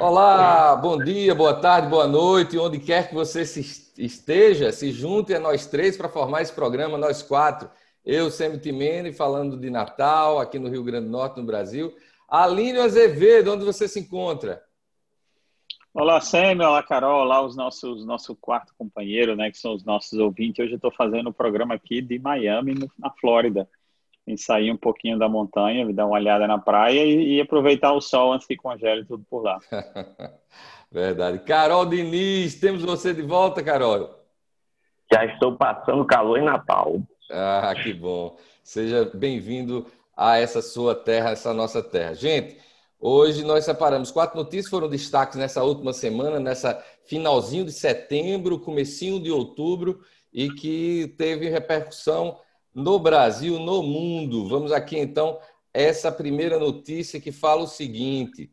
[0.00, 5.40] Olá, bom dia, boa tarde, boa noite, onde quer que você esteja, se junte a
[5.40, 7.68] nós três para formar esse programa, nós quatro.
[8.04, 11.92] Eu, Semi Timene, falando de Natal, aqui no Rio Grande do Norte, no Brasil.
[12.28, 14.62] Aline Azevedo, onde você se encontra?
[15.92, 20.18] Olá, Semi, olá, Carol, olá os nossos nosso quarto companheiro, né, que são os nossos
[20.18, 20.62] ouvintes.
[20.62, 23.68] Hoje eu estou fazendo o um programa aqui de Miami, na Flórida
[24.26, 28.00] em sair um pouquinho da montanha, dar uma olhada na praia e, e aproveitar o
[28.00, 29.58] sol antes que congele tudo por lá.
[30.90, 31.38] Verdade.
[31.40, 34.10] Carol Diniz, temos você de volta, Carol.
[35.12, 37.00] Já estou passando calor em Natal.
[37.30, 38.36] Ah, que bom.
[38.62, 39.86] Seja bem-vindo
[40.16, 42.14] a essa sua terra, essa nossa terra.
[42.14, 42.58] Gente,
[42.98, 49.22] hoje nós separamos quatro notícias, foram destaques nessa última semana, nessa finalzinho de setembro, comecinho
[49.22, 50.00] de outubro,
[50.32, 52.38] e que teve repercussão
[52.76, 54.46] no Brasil, no mundo.
[54.46, 55.40] Vamos aqui então
[55.72, 58.52] essa primeira notícia que fala o seguinte.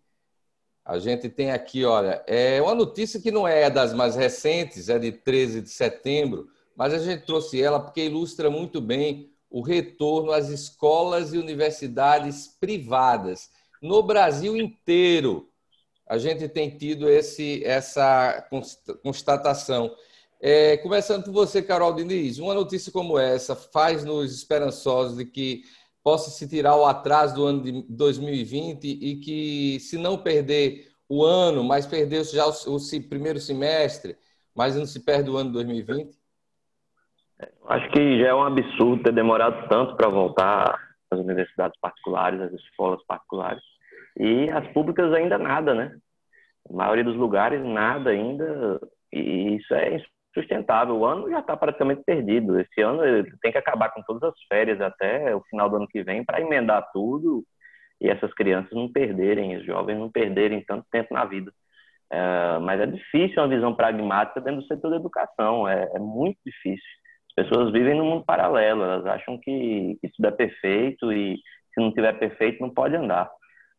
[0.85, 4.97] A gente tem aqui, olha, é uma notícia que não é das mais recentes, é
[4.97, 10.31] de 13 de setembro, mas a gente trouxe ela porque ilustra muito bem o retorno
[10.31, 13.49] às escolas e universidades privadas
[13.81, 15.49] no Brasil inteiro.
[16.07, 18.47] A gente tem tido esse, essa
[19.03, 19.93] constatação.
[20.45, 25.61] É, começando por você, Carol Diniz, uma notícia como essa faz-nos esperançosos de que
[26.03, 31.23] possa se tirar o atraso do ano de 2020 e que, se não perder o
[31.23, 34.17] ano, mas perdeu já o, o, primeiro semestre,
[34.53, 36.13] mas não se perde o ano de 2020?
[37.69, 40.77] Acho que já é um absurdo ter demorado tanto para voltar
[41.09, 43.63] às universidades particulares, às escolas particulares.
[44.19, 45.95] E as públicas ainda nada, né?
[46.69, 48.81] A maioria dos lugares nada ainda.
[49.09, 49.95] E isso é
[50.33, 50.95] sustentável.
[50.95, 52.59] O ano já está praticamente perdido.
[52.59, 53.01] Esse ano
[53.41, 56.41] tem que acabar com todas as férias até o final do ano que vem para
[56.41, 57.43] emendar tudo
[58.01, 61.51] e essas crianças não perderem, os jovens não perderem tanto tempo na vida.
[62.11, 66.37] É, mas é difícil uma visão pragmática dentro do setor da educação, é, é muito
[66.45, 66.85] difícil.
[67.35, 71.37] As pessoas vivem num mundo paralelo, elas acham que isso é perfeito e
[71.73, 73.29] se não tiver perfeito não pode andar.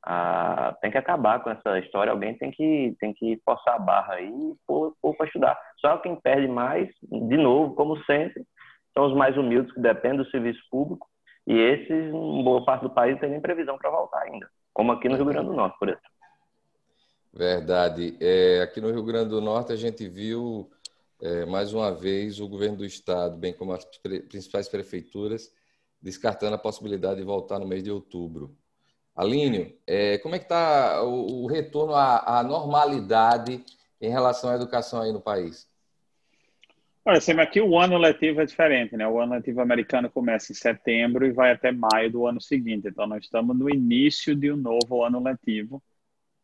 [0.07, 4.15] Ah, tem que acabar com essa história, alguém tem que, tem que forçar a barra
[4.15, 5.59] aí e para estudar.
[5.81, 8.45] Só quem perde mais, de novo, como sempre,
[8.93, 11.09] são os mais humildes que dependem do serviço público
[11.47, 14.93] e esses, em boa parte do país, não tem nem previsão para voltar ainda, como
[14.93, 16.11] aqui no Rio Grande do Norte, por exemplo.
[17.33, 18.17] Verdade.
[18.21, 20.71] É, aqui no Rio Grande do Norte a gente viu
[21.21, 23.85] é, mais uma vez o governo do estado, bem como as
[24.29, 25.51] principais prefeituras,
[26.01, 28.55] descartando a possibilidade de voltar no mês de outubro.
[29.15, 33.65] Alínio, é, como é que está o, o, retorno à, à, normalidade
[34.01, 35.69] em relação à educação aí no país?
[37.05, 39.07] Olha, sempre aqui o ano letivo é diferente, né?
[39.07, 42.89] O ano letivo americano começa em setembro e vai até maio do ano seguinte.
[42.89, 45.83] Então, nós estamos no início de um novo ano letivo.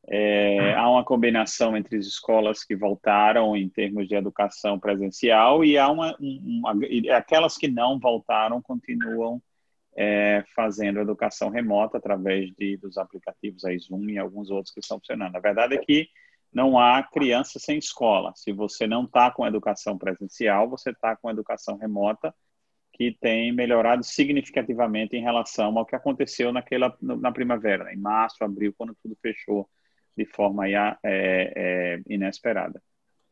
[0.06, 5.76] É, há uma combinação entre as escolas que voltaram em termos de educação presencial e
[5.76, 6.74] há uma, uma
[7.16, 9.42] aquelas que não voltaram continuam
[9.96, 14.98] é, fazendo educação remota através de, dos aplicativos aí Zoom e alguns outros que estão
[14.98, 15.36] funcionando.
[15.36, 16.08] A verdade é que
[16.52, 18.32] não há criança sem escola.
[18.34, 22.34] Se você não está com educação presencial, você está com educação remota,
[22.92, 28.74] que tem melhorado significativamente em relação ao que aconteceu naquela na primavera, em março, abril,
[28.76, 29.68] quando tudo fechou
[30.16, 32.82] de forma é, é, inesperada.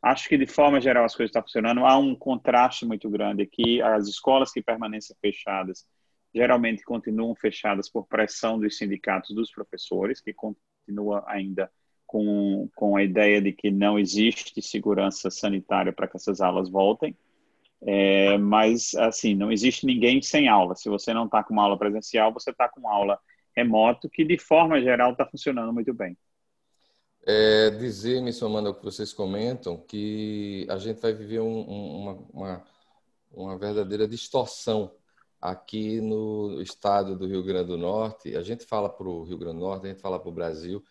[0.01, 1.85] Acho que de forma geral as coisas estão funcionando.
[1.85, 3.83] Há um contraste muito grande aqui.
[3.83, 5.85] As escolas que permanecem fechadas
[6.35, 11.71] geralmente continuam fechadas por pressão dos sindicatos dos professores, que continua ainda
[12.07, 17.17] com, com a ideia de que não existe segurança sanitária para que essas aulas voltem.
[17.81, 20.75] É, mas, assim, não existe ninguém sem aula.
[20.75, 23.19] Se você não está com uma aula presencial, você está com uma aula
[23.55, 26.17] remoto, que de forma geral está funcionando muito bem.
[27.27, 31.97] É, dizer, me somando ao que vocês comentam, que a gente vai viver um, um,
[32.01, 32.65] uma, uma,
[33.33, 34.91] uma verdadeira distorção
[35.41, 38.37] aqui no estado do Rio Grande do Norte.
[38.37, 40.83] A gente fala para o Rio Grande do Norte, a gente fala para o Brasil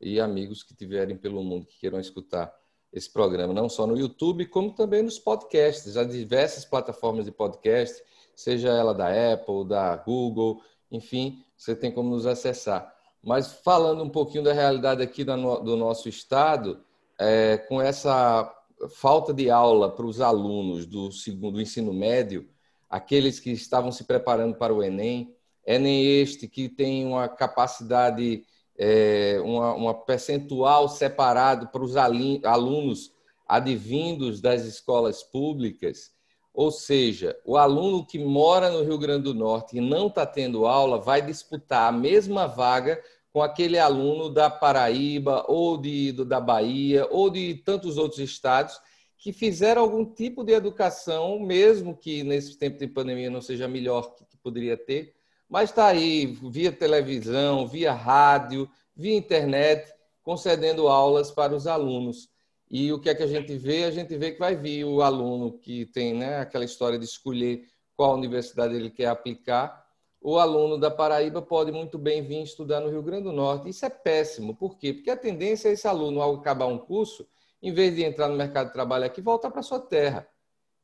[0.00, 2.54] e amigos que tiverem pelo mundo que queiram escutar
[2.92, 8.02] esse programa, não só no YouTube, como também nos podcasts, há diversas plataformas de podcast,
[8.34, 12.94] seja ela da Apple, da Google, enfim, você tem como nos acessar.
[13.22, 16.80] Mas falando um pouquinho da realidade aqui do nosso estado,
[17.18, 18.50] é, com essa
[18.88, 22.48] falta de aula para os alunos do segundo do ensino médio,
[22.88, 25.34] aqueles que estavam se preparando para o Enem,
[25.66, 28.44] Enem este que tem uma capacidade,
[28.78, 33.12] é, uma, uma percentual separado para os alunos
[33.48, 36.12] advindos das escolas públicas,
[36.54, 40.66] ou seja, o aluno que mora no Rio Grande do Norte e não está tendo
[40.66, 42.98] aula vai disputar a mesma vaga
[43.30, 48.80] com aquele aluno da Paraíba, ou de, da Bahia, ou de tantos outros estados,
[49.18, 54.14] que fizeram algum tipo de educação, mesmo que nesse tempo de pandemia não seja melhor
[54.14, 55.14] que poderia ter,
[55.48, 59.92] mas está aí, via televisão, via rádio, via internet,
[60.22, 62.28] concedendo aulas para os alunos.
[62.68, 63.84] E o que é que a gente vê?
[63.84, 67.64] A gente vê que vai vir o aluno que tem né, aquela história de escolher
[67.96, 69.86] qual universidade ele quer aplicar.
[70.20, 73.68] O aluno da Paraíba pode muito bem vir estudar no Rio Grande do Norte.
[73.68, 74.56] Isso é péssimo.
[74.56, 74.92] Por quê?
[74.92, 77.24] Porque a tendência é esse aluno, ao acabar um curso,
[77.62, 80.28] em vez de entrar no mercado de trabalho aqui, voltar para sua terra.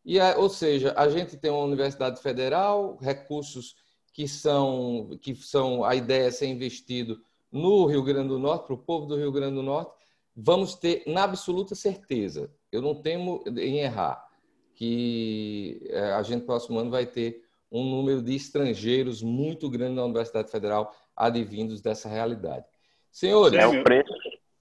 [0.04, 3.76] E, ou seja, a gente tem uma universidade federal, recursos
[4.12, 7.20] que são, que são a ideia é ser investido
[7.50, 9.92] no Rio Grande do Norte, para o povo do Rio Grande do Norte,
[10.34, 14.26] vamos ter, na absoluta certeza, eu não temo em errar,
[14.74, 20.04] que é, a gente, próximo ano, vai ter um número de estrangeiros muito grande na
[20.04, 22.64] Universidade Federal advindos dessa realidade.
[23.10, 23.58] Senhores.
[23.58, 24.11] É o preço,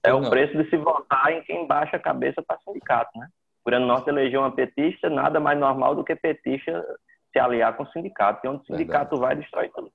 [0.04, 3.28] é o preço de se votar em quem baixa a cabeça para sindicato, né?
[3.64, 6.84] O Grande Norte elegeu uma petista, nada mais normal do que petista
[7.32, 8.44] se aliar com o sindicato.
[8.44, 9.20] E onde o sindicato Verdade.
[9.20, 9.92] vai, destrói tudo.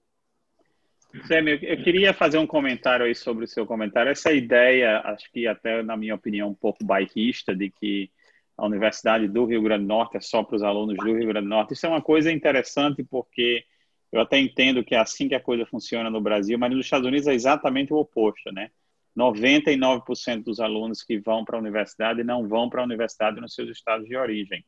[1.26, 4.12] Sêmio, eu queria fazer um comentário aí sobre o seu comentário.
[4.12, 8.10] Essa ideia, acho que até na minha opinião, um pouco bairrista, de que
[8.58, 11.48] a Universidade do Rio Grande do Norte é só para os alunos do Rio Grande
[11.48, 11.74] do Norte.
[11.74, 13.64] Isso é uma coisa interessante porque
[14.12, 17.08] eu até entendo que é assim que a coisa funciona no Brasil, mas nos Estados
[17.08, 18.72] Unidos é exatamente o oposto, né?
[19.18, 23.70] 99% dos alunos que vão para a universidade não vão para a universidade nos seus
[23.70, 24.64] estados de origem.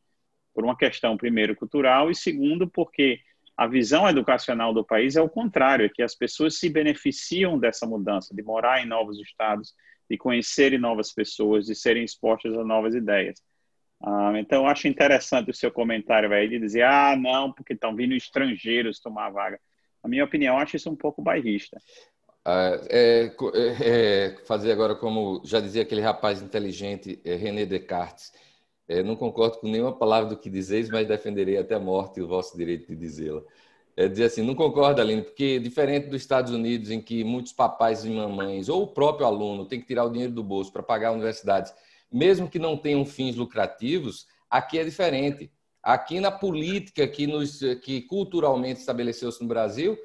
[0.52, 3.20] Por uma questão, primeiro, cultural e segundo, porque
[3.56, 7.86] a visão educacional do país é o contrário, é que as pessoas se beneficiam dessa
[7.86, 9.74] mudança, de morar em novos estados,
[10.08, 13.40] de conhecerem novas pessoas, de serem expostas a novas ideias.
[14.02, 18.14] Ah, então, acho interessante o seu comentário aí de dizer, ah, não, porque estão vindo
[18.14, 19.60] estrangeiros tomar a vaga.
[20.02, 21.78] Na minha opinião, acho isso um pouco bairrista.
[22.44, 28.32] Ah, é, é, é, fazer agora como já dizia aquele rapaz inteligente, é, René Descartes,
[28.88, 32.26] é, não concordo com nenhuma palavra do que dizeis, mas defenderei até a morte o
[32.26, 33.42] vosso direito de dizê-la.
[33.96, 38.04] É dizer assim, não concordo, Aline, porque diferente dos Estados Unidos, em que muitos papais
[38.04, 41.12] e mamães, ou o próprio aluno, tem que tirar o dinheiro do bolso para pagar
[41.12, 41.72] universidades,
[42.10, 45.52] mesmo que não tenham fins lucrativos, aqui é diferente.
[45.82, 49.96] Aqui na política que, nos, que culturalmente estabeleceu-se no Brasil,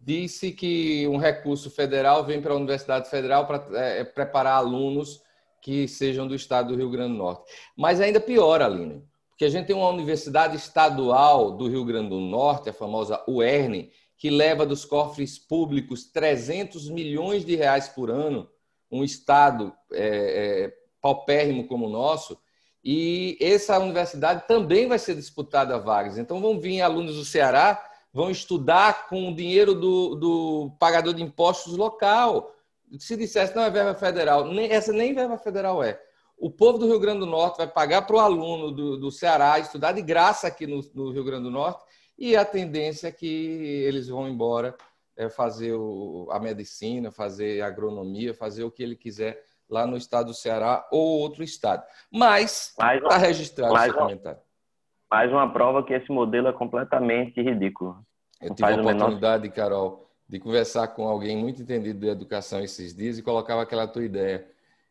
[0.00, 5.22] disse que um recurso federal vem para a Universidade Federal para é, preparar alunos
[5.60, 7.52] que sejam do estado do Rio Grande do Norte.
[7.76, 12.20] Mas ainda pior, Aline, porque a gente tem uma universidade estadual do Rio Grande do
[12.20, 18.48] Norte, a famosa UERN, que leva dos cofres públicos 300 milhões de reais por ano,
[18.90, 22.38] um estado é, é, paupérrimo como o nosso,
[22.82, 26.16] e essa universidade também vai ser disputada a vagas.
[26.16, 31.22] Então vão vir alunos do Ceará, vão estudar com o dinheiro do, do pagador de
[31.22, 32.54] impostos local,
[32.98, 36.00] se dissesse não é verba federal, nem, essa nem verba federal é.
[36.36, 39.58] O povo do Rio Grande do Norte vai pagar para o aluno do, do Ceará
[39.58, 41.84] estudar de graça aqui no, no, Rio Grande do Norte
[42.18, 44.74] e a tendência é que eles vão embora
[45.16, 49.96] é, fazer o, a medicina, fazer a agronomia, fazer o que ele quiser lá no
[49.96, 51.84] estado do Ceará ou outro estado.
[52.10, 54.40] Mas está registrado mais esse comentário.
[55.10, 57.98] Mais uma prova que esse modelo é completamente ridículo.
[58.40, 59.54] Eu tive a oportunidade, menor...
[59.54, 64.04] Carol, de conversar com alguém muito entendido de educação esses dias e colocava aquela tua
[64.04, 64.48] ideia.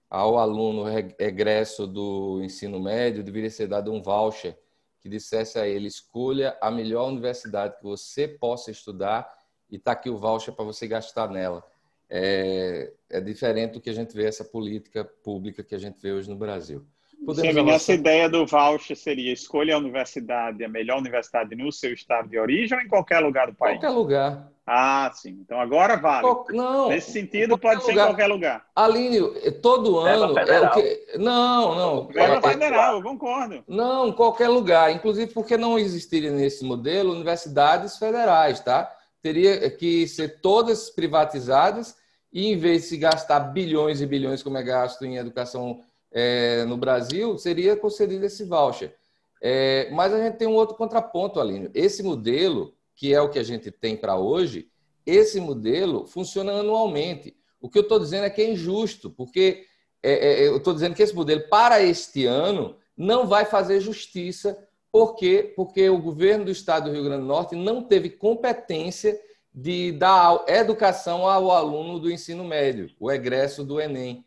[0.10, 0.86] Ao aluno
[1.18, 4.58] egresso do ensino médio, deveria ser dado um voucher
[5.00, 9.32] que dissesse a ele: escolha a melhor universidade que você possa estudar
[9.70, 11.64] e está aqui o voucher para você gastar nela.
[12.10, 16.12] É, é diferente do que a gente vê essa política pública que a gente vê
[16.12, 16.84] hoje no Brasil.
[17.26, 21.94] Podemos Sim, essa ideia do voucher seria escolha a universidade, a melhor universidade no seu
[21.94, 23.80] estado de origem ou em qualquer lugar do país?
[23.80, 24.52] Qualquer lugar.
[24.66, 25.40] Ah, sim.
[25.42, 26.22] Então agora vale.
[26.22, 26.46] Qual...
[26.50, 26.90] Não.
[26.90, 28.04] Nesse sentido, pode ser lugar.
[28.04, 28.66] em qualquer lugar.
[28.76, 29.20] Aline,
[29.62, 30.38] todo ano.
[30.38, 31.18] É o que...
[31.18, 32.08] Não, não.
[32.08, 33.64] Verba federal, eu concordo.
[33.68, 34.92] Não, qualquer lugar.
[34.92, 38.90] Inclusive porque não existiria nesse modelo universidades federais, tá?
[39.22, 41.98] Teria que ser todas privatizadas
[42.32, 46.66] e, em vez de se gastar bilhões e bilhões, como é gasto em educação é,
[46.66, 48.96] no Brasil, seria concedido esse voucher.
[49.42, 51.70] É, mas a gente tem um outro contraponto, Aline.
[51.74, 54.70] Esse modelo, que é o que a gente tem para hoje,
[55.06, 57.36] esse modelo funciona anualmente.
[57.62, 59.66] O que eu estou dizendo é que é injusto, porque
[60.04, 64.58] é, é, eu estou dizendo que esse modelo, para este ano, não vai fazer justiça.
[64.92, 65.54] Por quê?
[65.56, 69.20] Porque o governo do estado do Rio Grande do Norte não teve competência
[69.54, 74.26] de dar educação ao aluno do ensino médio, o egresso do Enem.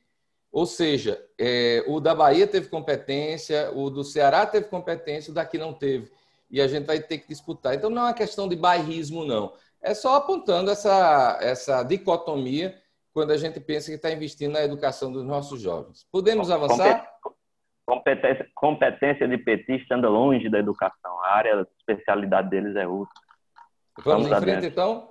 [0.53, 5.57] Ou seja, é, o da Bahia teve competência, o do Ceará teve competência, o daqui
[5.57, 6.13] não teve.
[6.51, 7.75] E a gente vai ter que disputar.
[7.75, 9.55] Então, não é uma questão de bairrismo, não.
[9.81, 12.79] É só apontando essa, essa dicotomia
[13.15, 16.07] quando a gente pensa que está investindo na educação dos nossos jovens.
[16.13, 17.11] Podemos avançar?
[17.87, 21.19] Competência, competência de petista anda longe da educação.
[21.25, 23.13] A área, a especialidade deles é outra.
[24.05, 25.11] Vamos, Vamos em frente, então?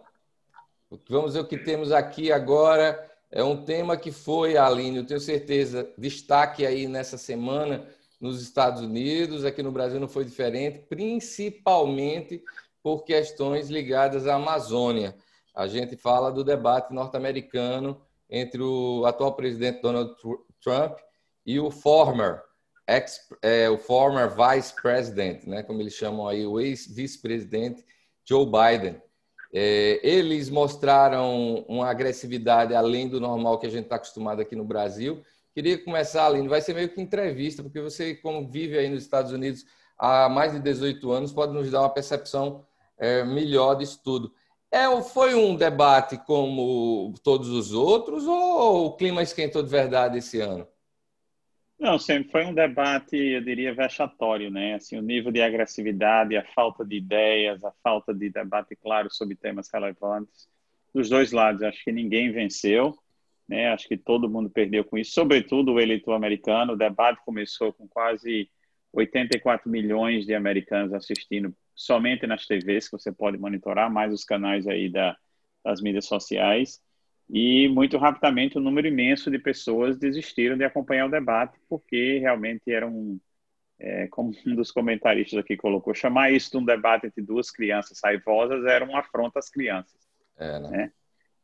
[1.10, 3.11] Vamos ver o que temos aqui agora.
[3.32, 7.88] É um tema que foi, Aline, eu tenho certeza, destaque aí nessa semana
[8.20, 12.44] nos Estados Unidos, aqui no Brasil não foi diferente, principalmente
[12.84, 15.16] por questões ligadas à Amazônia.
[15.56, 20.14] A gente fala do debate norte-americano entre o atual presidente Donald
[20.62, 20.98] Trump
[21.46, 22.44] e o former
[22.88, 27.86] ex, é, o former vice president, né, como eles chamam aí, o ex-vice-presidente
[28.26, 29.02] Joe Biden.
[29.54, 34.64] É, eles mostraram uma agressividade além do normal que a gente está acostumado aqui no
[34.64, 35.24] Brasil.
[35.54, 39.34] Queria começar, Aline, vai ser meio que entrevista, porque você, como vive aí nos Estados
[39.34, 39.66] Unidos
[39.98, 42.66] há mais de 18 anos, pode nos dar uma percepção
[42.98, 44.34] é, melhor disso tudo.
[44.72, 50.40] É, foi um debate como todos os outros ou o clima esquentou de verdade esse
[50.40, 50.66] ano?
[51.82, 54.76] Não, sempre foi um debate, eu diria, vexatório, né?
[54.76, 59.36] Assim, o nível de agressividade, a falta de ideias, a falta de debate claro sobre
[59.36, 60.48] temas relevantes
[60.94, 61.64] dos dois lados.
[61.64, 62.96] Acho que ninguém venceu,
[63.48, 63.70] né?
[63.70, 66.74] Acho que todo mundo perdeu com isso, sobretudo o eleitor americano.
[66.74, 68.48] O debate começou com quase
[68.94, 74.68] 84 milhões de americanos assistindo somente nas TVs que você pode monitorar, mais os canais
[74.68, 75.18] aí da,
[75.66, 76.80] das mídias sociais.
[77.34, 82.70] E muito rapidamente um número imenso de pessoas desistiram de acompanhar o debate porque realmente
[82.70, 83.18] era um,
[83.80, 88.00] é, como um dos comentaristas aqui colocou, chamar isso de um debate entre duas crianças
[88.04, 89.98] raivosas era uma afronta às crianças.
[90.38, 90.70] É, né?
[90.70, 90.92] né?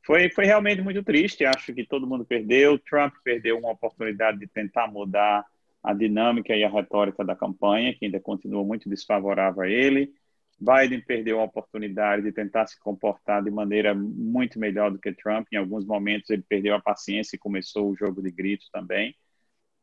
[0.05, 2.77] Foi, foi realmente muito triste, acho que todo mundo perdeu.
[2.79, 5.45] Trump perdeu uma oportunidade de tentar mudar
[5.83, 10.13] a dinâmica e a retórica da campanha, que ainda continua muito desfavorável a ele.
[10.59, 15.47] Biden perdeu a oportunidade de tentar se comportar de maneira muito melhor do que Trump.
[15.51, 19.15] Em alguns momentos ele perdeu a paciência e começou o jogo de gritos também.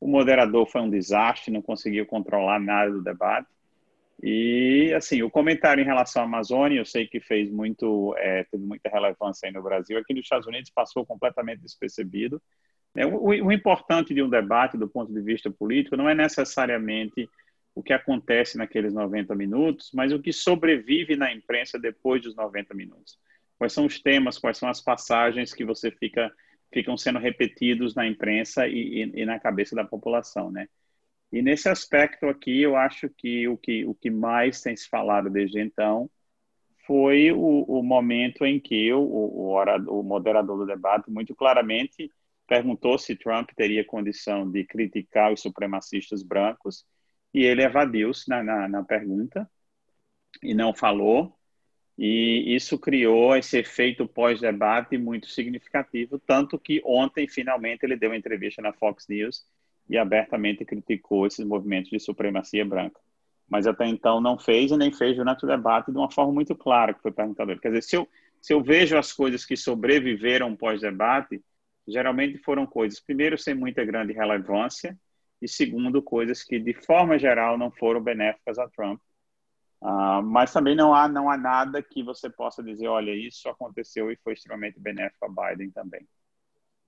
[0.01, 3.49] O moderador foi um desastre, não conseguiu controlar nada do debate.
[4.23, 8.65] E assim, o comentário em relação à Amazônia, eu sei que fez muito, é, teve
[8.65, 9.97] muita relevância aí no Brasil.
[9.99, 12.43] Aqui nos Estados Unidos passou completamente despercebido.
[12.97, 17.29] É, o, o importante de um debate, do ponto de vista político, não é necessariamente
[17.75, 22.73] o que acontece naqueles 90 minutos, mas o que sobrevive na imprensa depois dos 90
[22.75, 23.19] minutos.
[23.59, 26.33] Quais são os temas, quais são as passagens que você fica
[26.73, 30.69] ficam sendo repetidos na imprensa e, e, e na cabeça da população, né?
[31.33, 35.31] E nesse aspecto aqui, eu acho que o que, o que mais tem se falado
[35.31, 36.11] desde então
[36.87, 39.57] foi o, o momento em que o, o,
[39.89, 42.11] o moderador do debate muito claramente
[42.47, 46.85] perguntou se Trump teria condição de criticar os supremacistas brancos
[47.35, 49.51] e ele evadiu-se na, na, na pergunta
[50.41, 51.37] e não falou.
[51.99, 58.17] E isso criou esse efeito pós-debate muito significativo, tanto que ontem, finalmente, ele deu uma
[58.17, 59.45] entrevista na Fox News
[59.89, 63.01] e abertamente criticou esses movimentos de supremacia branca.
[63.49, 66.55] Mas até então não fez e nem fez durante o debate de uma forma muito
[66.57, 67.59] clara, que foi perguntado.
[67.61, 68.09] Quer dizer, se eu,
[68.41, 71.43] se eu vejo as coisas que sobreviveram pós-debate,
[71.87, 74.99] geralmente foram coisas, primeiro, sem muita grande relevância,
[75.41, 79.01] e segundo, coisas que de forma geral não foram benéficas a Trump.
[79.81, 84.11] Uh, mas também não há não há nada que você possa dizer, olha, isso aconteceu
[84.11, 86.09] e foi extremamente benéfico a Biden também.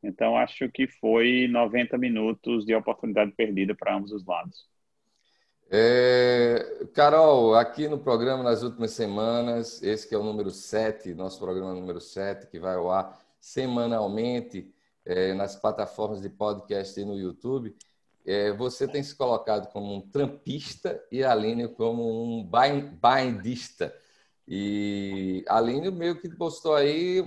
[0.03, 4.67] Então acho que foi 90 minutos de oportunidade perdida para ambos os lados.
[5.69, 11.41] É, Carol, aqui no programa nas últimas semanas, esse que é o número 7, nosso
[11.41, 14.73] programa número 7, que vai ao ar semanalmente
[15.05, 17.75] é, nas plataformas de podcast e no YouTube,
[18.26, 23.95] é, você tem se colocado como um trampista e a Aline como um bindista.
[24.49, 27.23] E a Aline meio que postou aí,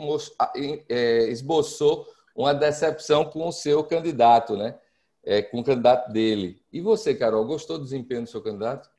[0.90, 4.76] é, esboçou uma decepção com o seu candidato, né?
[5.24, 6.62] É, com o candidato dele.
[6.72, 8.90] E você, Carol, gostou do desempenho do seu candidato?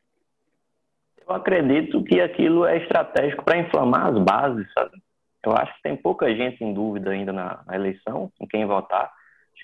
[1.26, 5.02] Eu acredito que aquilo é estratégico para inflamar as bases, sabe?
[5.44, 9.10] Eu acho que tem pouca gente em dúvida ainda na, na eleição, em quem votar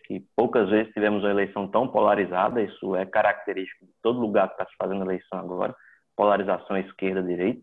[0.02, 4.54] que poucas vezes tivemos uma eleição tão polarizada, isso é característico de todo lugar que
[4.54, 5.74] está se fazendo eleição agora,
[6.16, 7.60] polarização esquerda-direita.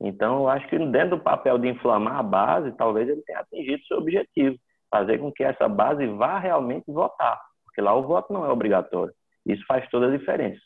[0.00, 3.84] Então, eu acho que dentro do papel de inflamar a base, talvez ele tenha atingido
[3.84, 4.56] seu objetivo,
[4.90, 9.12] fazer com que essa base vá realmente votar, porque lá o voto não é obrigatório.
[9.44, 10.60] Isso faz toda a diferença.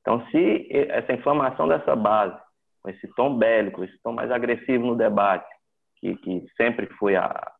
[0.00, 2.38] Então, se essa inflamação dessa base,
[2.82, 5.48] com esse tom bélico, esse tom mais agressivo no debate,
[5.96, 7.53] que, que sempre foi a,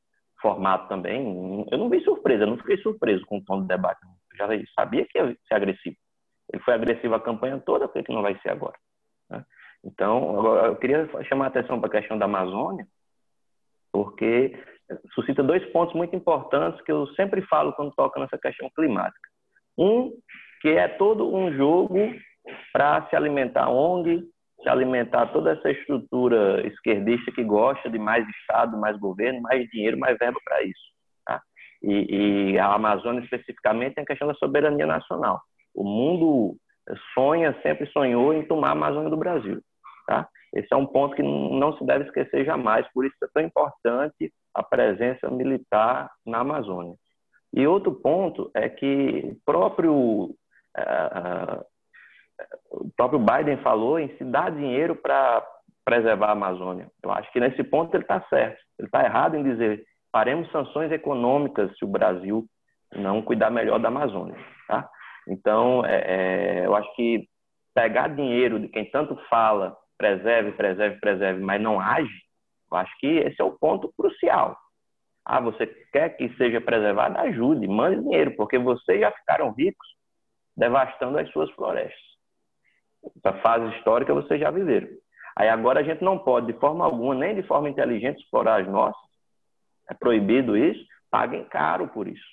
[0.45, 3.99] formato também, eu não vi surpresa, eu não fiquei surpreso com o tom do debate.
[4.05, 5.97] Eu já sabia que ia ser agressivo.
[6.53, 8.77] Ele foi agressivo a campanha toda, por que não vai ser agora?
[9.31, 9.43] Né?
[9.83, 12.87] Então, eu queria chamar a atenção para a questão da Amazônia,
[13.91, 14.63] porque
[15.15, 19.31] suscita dois pontos muito importantes que eu sempre falo quando toca nessa questão climática.
[19.79, 20.13] Um,
[20.61, 21.99] que é todo um jogo
[22.71, 24.29] para se alimentar ONG,
[24.65, 29.97] se alimentar toda essa estrutura esquerdista que gosta de mais Estado, mais governo, mais dinheiro,
[29.97, 30.93] mais verba para isso.
[31.25, 31.41] Tá?
[31.83, 35.41] E, e, a Amazônia, especificamente, tem a questão da soberania nacional.
[35.73, 36.57] O mundo
[37.15, 39.61] sonha, sempre sonhou em tomar a Amazônia do Brasil.
[40.07, 40.29] Tá?
[40.55, 44.33] Esse é um ponto que não se deve esquecer jamais, por isso é tão importante
[44.55, 46.95] a presença militar na Amazônia.
[47.53, 50.31] E outro ponto é que o próprio,
[50.77, 51.65] uh,
[52.71, 55.47] o próprio Biden falou em se dar dinheiro para
[55.85, 56.91] preservar a Amazônia.
[57.03, 58.59] Eu acho que nesse ponto ele está certo.
[58.79, 62.47] Ele está errado em dizer faremos sanções econômicas se o Brasil
[62.95, 64.37] não cuidar melhor da Amazônia.
[64.69, 64.89] Tá?
[65.29, 67.29] Então, é, é, eu acho que
[67.75, 72.23] pegar dinheiro de quem tanto fala preserve, preserve, preserve, mas não age,
[72.71, 74.57] eu acho que esse é o ponto crucial.
[75.25, 77.19] Ah, você quer que seja preservado?
[77.19, 79.87] Ajude, mande dinheiro, porque vocês já ficaram ricos
[80.57, 82.14] devastando as suas florestas.
[83.17, 84.89] Essa fase histórica vocês já viveram.
[85.37, 88.69] Aí agora a gente não pode, de forma alguma, nem de forma inteligente, explorar as
[88.69, 89.03] nossas.
[89.91, 90.85] É proibido isso.
[91.11, 92.25] Paguem caro por isso.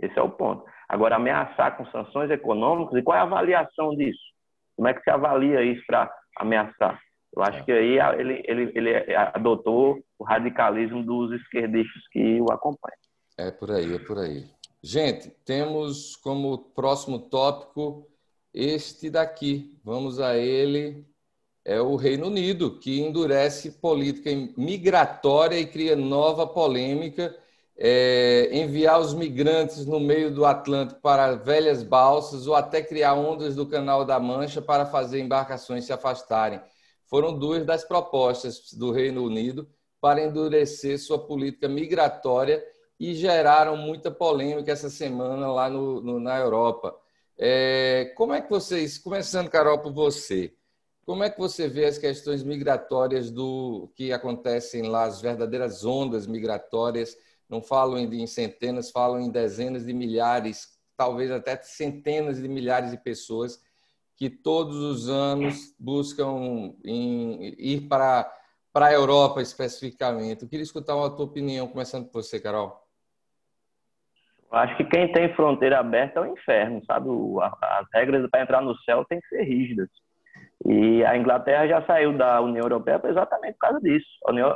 [0.00, 0.64] Esse é o ponto.
[0.88, 4.20] Agora, ameaçar com sanções econômicas, e qual é a avaliação disso?
[4.76, 7.00] Como é que se avalia isso para ameaçar?
[7.36, 7.62] Eu acho é.
[7.62, 12.98] que aí ele, ele, ele adotou o radicalismo dos esquerdistas que o acompanham.
[13.38, 14.44] É por aí, é por aí.
[14.82, 18.09] Gente, temos como próximo tópico
[18.52, 19.78] este daqui.
[19.84, 21.06] Vamos a ele.
[21.64, 27.36] É o Reino Unido, que endurece política migratória e cria nova polêmica.
[27.82, 33.56] É, enviar os migrantes no meio do Atlântico para velhas balsas ou até criar ondas
[33.56, 36.60] do Canal da Mancha para fazer embarcações se afastarem
[37.10, 39.68] foram duas das propostas do Reino Unido
[40.00, 42.64] para endurecer sua política migratória
[42.98, 46.94] e geraram muita polêmica essa semana lá no, no, na Europa.
[47.42, 50.54] É, como é que vocês, começando, Carol, por você,
[51.06, 56.26] como é que você vê as questões migratórias do que acontecem lá, as verdadeiras ondas
[56.26, 57.16] migratórias?
[57.48, 62.98] Não falam em centenas, falam em dezenas de milhares, talvez até centenas de milhares de
[62.98, 63.58] pessoas
[64.14, 68.30] que todos os anos buscam em, ir para,
[68.70, 70.42] para a Europa especificamente.
[70.42, 72.89] Eu queria escutar a tua opinião, começando por você, Carol.
[74.52, 77.08] Acho que quem tem fronteira aberta é o inferno, sabe?
[77.62, 79.88] As regras para entrar no céu têm que ser rígidas.
[80.66, 84.06] E a Inglaterra já saiu da União Europeia exatamente por causa disso.
[84.26, 84.48] A, União,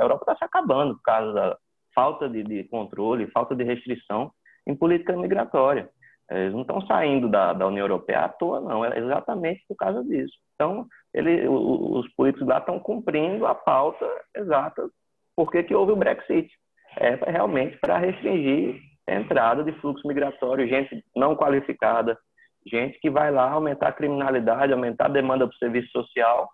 [0.00, 1.56] Europa está se acabando por causa da
[1.94, 4.32] falta de, de controle, falta de restrição
[4.66, 5.88] em política migratória.
[6.30, 8.84] Eles não estão saindo da, da União Europeia à toa, não.
[8.84, 10.34] É exatamente por causa disso.
[10.54, 14.88] Então, ele, os políticos lá estão cumprindo a pauta exata
[15.34, 16.50] porque que houve o Brexit.
[16.96, 18.80] É realmente para restringir
[19.14, 22.18] entrada de fluxo migratório, gente não qualificada,
[22.66, 26.48] gente que vai lá aumentar a criminalidade, aumentar a demanda para o serviço social,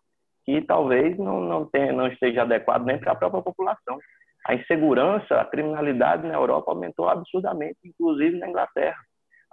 [0.45, 3.99] que talvez não, não, tenha, não esteja adequado nem para a própria população.
[4.47, 8.99] A insegurança, a criminalidade na Europa aumentou absurdamente, inclusive na Inglaterra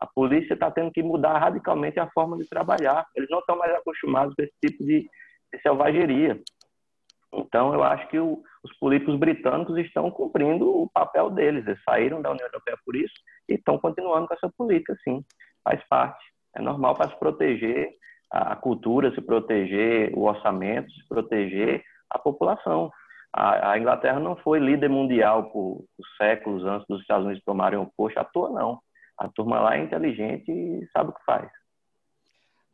[0.03, 3.05] a polícia está tendo que mudar radicalmente a forma de trabalhar.
[3.15, 5.07] Eles não estão mais acostumados com esse tipo de,
[5.53, 6.41] de selvageria.
[7.33, 11.65] Então, eu acho que o, os políticos britânicos estão cumprindo o papel deles.
[11.67, 13.13] Eles saíram da União Europeia por isso
[13.49, 15.23] e estão continuando com essa política, sim.
[15.63, 16.23] Faz parte.
[16.55, 17.89] É normal para se proteger
[18.31, 22.91] a cultura, se proteger o orçamento, se proteger a população.
[23.35, 25.83] A, Inglaterra não foi líder mundial por
[26.17, 28.79] séculos antes dos Estados Unidos tomarem o posto à toa, não.
[29.17, 31.49] A turma lá é inteligente e sabe o que faz.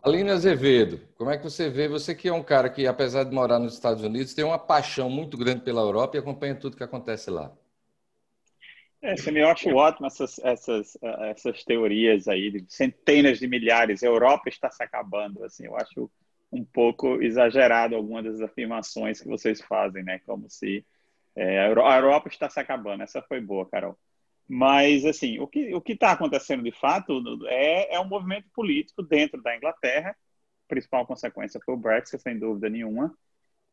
[0.02, 1.88] Aline Azevedo, como é que você vê?
[1.90, 5.10] Você que é um cara que, apesar de morar nos Estados Unidos, tem uma paixão
[5.10, 7.52] muito grande pela Europa e acompanha tudo que acontece lá.
[9.02, 14.02] É, eu acho ótimo essas, essas, essas teorias aí de centenas de milhares.
[14.02, 15.44] A Europa está se acabando.
[15.44, 16.10] Assim, eu acho
[16.52, 20.20] um pouco exagerado algumas das afirmações que vocês fazem, né?
[20.26, 20.86] Como se
[21.36, 23.04] é, a Europa está se acabando.
[23.04, 23.98] Essa foi boa, Carol.
[24.52, 29.40] Mas, assim, o que o está acontecendo de fato é, é um movimento político dentro
[29.44, 30.10] da Inglaterra.
[30.10, 33.16] A principal consequência foi o Brexit, sem dúvida nenhuma.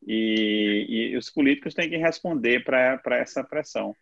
[0.07, 3.97] E, e os políticos têm que responder para essa pressão.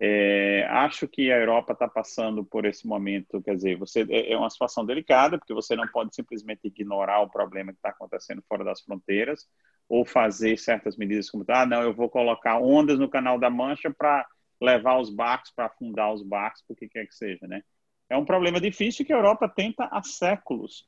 [0.00, 4.38] É, acho que a Europa está passando por esse momento, quer dizer, você é, é
[4.38, 8.64] uma situação delicada, porque você não pode simplesmente ignorar o problema que está acontecendo fora
[8.64, 9.46] das fronteiras,
[9.88, 13.92] ou fazer certas medidas como, ah, não, eu vou colocar ondas no Canal da Mancha
[13.92, 14.26] para
[14.60, 17.62] levar os barcos para afundar os barcos, por que quer que seja, né?
[18.10, 20.86] É um problema difícil que a Europa tenta há séculos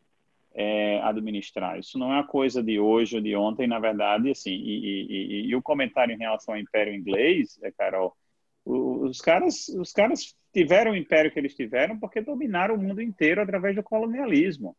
[0.55, 1.79] é, administrar.
[1.79, 4.53] Isso não é uma coisa de hoje ou de ontem, na verdade, assim.
[4.53, 8.17] E, e, e, e o comentário em relação ao Império Inglês, é, Carol,
[8.65, 13.41] Os caras, os caras tiveram o império que eles tiveram porque dominaram o mundo inteiro
[13.41, 14.77] através do colonialismo.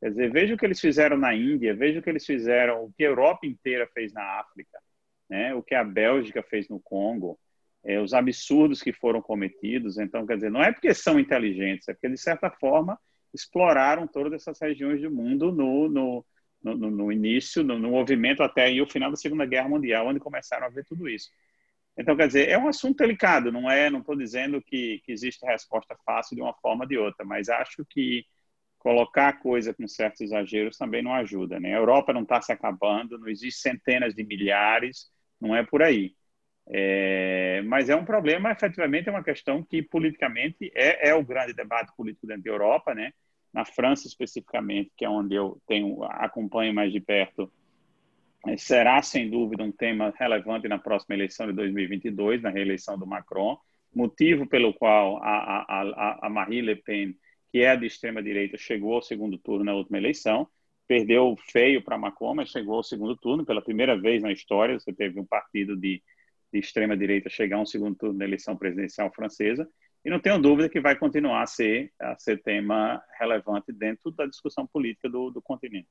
[0.00, 2.92] Quer dizer, veja o que eles fizeram na Índia, veja o que eles fizeram, o
[2.92, 4.80] que a Europa inteira fez na África,
[5.28, 5.54] né?
[5.54, 7.38] o que a Bélgica fez no Congo,
[7.84, 9.98] é, os absurdos que foram cometidos.
[9.98, 12.98] Então, quer dizer, não é porque são inteligentes, é porque, de certa forma,
[13.32, 16.24] exploraram todas essas regiões do mundo no, no,
[16.62, 20.20] no, no início, no, no, movimento até aí, o final da Segunda Guerra Mundial, onde
[20.20, 21.30] começaram a ver tudo isso.
[21.96, 23.90] Então, quer dizer, é um assunto delicado, não é?
[23.90, 27.48] Não estou dizendo que, que existe resposta fácil de uma forma ou de outra, mas
[27.48, 28.24] acho que
[28.78, 31.74] colocar a coisa com certos exageros também não ajuda, né?
[31.74, 36.14] A Europa não está se acabando, não existe centenas de milhares, não é por aí.
[36.72, 41.52] É, mas é um problema, efetivamente, é uma questão que politicamente é, é o grande
[41.52, 43.12] debate político dentro da Europa, né?
[43.52, 47.50] Na França, especificamente, que é onde eu tenho acompanho mais de perto,
[48.46, 53.06] é, será sem dúvida um tema relevante na próxima eleição de 2022, na reeleição do
[53.06, 53.58] Macron,
[53.92, 57.16] motivo pelo qual a, a, a Marie Le Pen,
[57.50, 60.46] que é de extrema direita, chegou ao segundo turno na última eleição,
[60.86, 64.78] perdeu feio para Macron, mas chegou ao segundo turno pela primeira vez na história.
[64.78, 66.00] Você teve um partido de
[66.52, 69.68] de extrema-direita chegar a um segundo turno da eleição presidencial francesa,
[70.04, 74.26] e não tenho dúvida que vai continuar a ser, a ser tema relevante dentro da
[74.26, 75.88] discussão política do, do continente.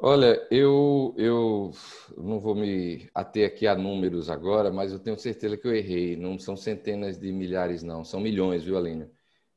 [0.00, 1.72] Olha, eu, eu
[2.16, 6.16] não vou me ater aqui a números agora, mas eu tenho certeza que eu errei.
[6.16, 9.10] Não são centenas de milhares, não, são milhões, viu, Aline?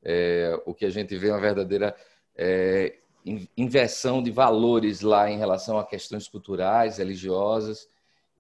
[0.04, 1.96] É, o que a gente vê é uma verdadeira
[2.36, 2.98] é,
[3.56, 7.88] inversão de valores lá em relação a questões culturais, religiosas,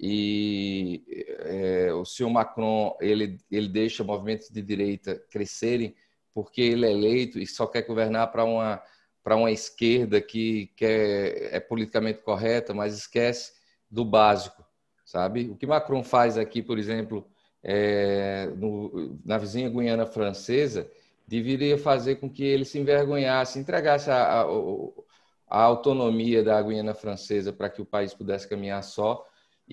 [0.03, 1.03] e
[1.45, 5.95] é, o senhor Macron ele ele deixa movimentos de direita crescerem
[6.33, 8.81] porque ele é eleito e só quer governar para uma
[9.23, 13.53] para uma esquerda que quer, é politicamente correta, mas esquece
[13.89, 14.65] do básico,
[15.05, 15.49] sabe?
[15.49, 17.27] O que Macron faz aqui, por exemplo,
[17.63, 20.89] é, no, na vizinha Guiana Francesa,
[21.27, 24.45] deveria fazer com que ele se envergonhasse, entregasse a, a,
[25.47, 29.23] a autonomia da Guiana Francesa para que o país pudesse caminhar só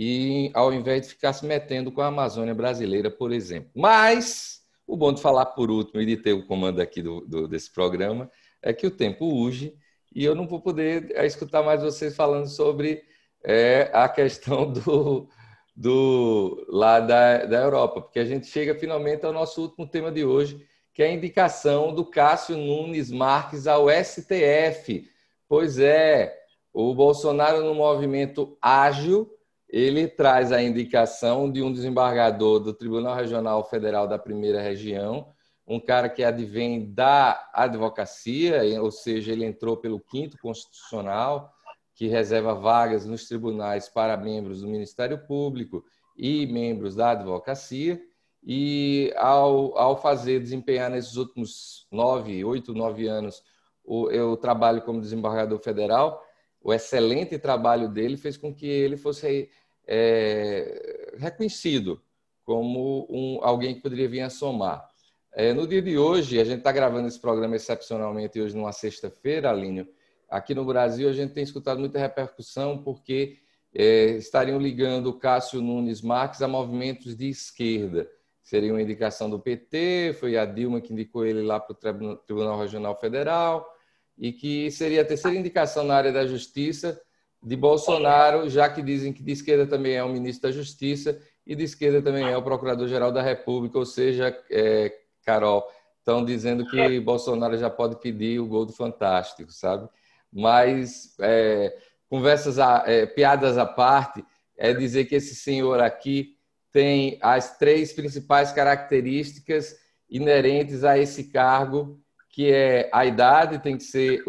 [0.01, 3.69] e ao invés de ficar se metendo com a Amazônia brasileira, por exemplo.
[3.75, 7.49] Mas o bom de falar por último e de ter o comando aqui do, do,
[7.49, 8.31] desse programa
[8.63, 9.75] é que o tempo urge
[10.15, 13.03] e eu não vou poder é, escutar mais vocês falando sobre
[13.43, 15.29] é, a questão do,
[15.75, 20.25] do lá da, da Europa, porque a gente chega finalmente ao nosso último tema de
[20.25, 25.11] hoje, que é a indicação do Cássio Nunes Marques ao STF.
[25.49, 26.39] Pois é,
[26.73, 29.29] o Bolsonaro no movimento ágil
[29.69, 35.33] ele traz a indicação de um desembargador do Tribunal Regional Federal da Primeira Região,
[35.67, 41.53] um cara que advém da advocacia, ou seja, ele entrou pelo quinto constitucional,
[41.95, 45.85] que reserva vagas nos tribunais para membros do Ministério Público
[46.17, 48.01] e membros da advocacia.
[48.43, 53.43] E ao, ao fazer, desempenhar nesses últimos nove, oito, nove anos,
[53.85, 56.23] o, eu trabalho como desembargador federal,
[56.63, 59.51] o excelente trabalho dele fez com que ele fosse
[59.87, 62.01] é, reconhecido
[62.45, 64.89] como um, alguém que poderia vir a somar.
[65.33, 69.51] É, no dia de hoje, a gente está gravando esse programa excepcionalmente hoje numa sexta-feira,
[69.51, 69.87] Alínio.
[70.29, 73.39] Aqui no Brasil, a gente tem escutado muita repercussão porque
[73.75, 78.11] é, estariam ligando o Cássio Nunes Marques a movimentos de esquerda.
[78.43, 82.59] Seria uma indicação do PT, foi a Dilma que indicou ele lá para o Tribunal
[82.59, 83.78] Regional Federal
[84.19, 87.01] e que seria a terceira indicação na área da justiça
[87.43, 91.55] de Bolsonaro, já que dizem que de esquerda também é o ministro da Justiça e
[91.55, 94.93] de esquerda também é o Procurador-Geral da República, ou seja, é,
[95.25, 95.67] Carol,
[95.99, 99.89] estão dizendo que Bolsonaro já pode pedir o gol do Fantástico, sabe?
[100.33, 101.77] Mas é,
[102.09, 104.25] conversas, a, é, piadas à parte,
[104.57, 106.37] é dizer que esse senhor aqui
[106.73, 109.77] tem as três principais características
[110.11, 112.01] inerentes a esse cargo
[112.39, 114.23] que é a idade tem que ser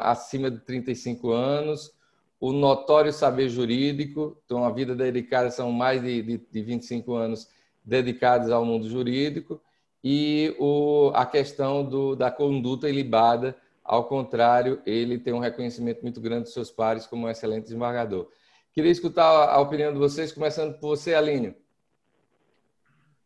[0.00, 1.92] acima de 35 anos,
[2.40, 7.48] o notório saber jurídico, então a vida dedicada são mais de, de, de 25 anos
[7.84, 9.62] dedicados ao mundo jurídico,
[10.02, 16.20] e o, a questão do, da conduta ilibada, ao contrário, ele tem um reconhecimento muito
[16.20, 18.26] grande dos seus pares como um excelente desembargador.
[18.72, 21.54] Queria escutar a, opinião de vocês, começando por você, Alínio.